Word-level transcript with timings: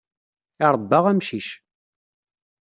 Iṛebba 0.65 0.97
amcic. 1.11 1.47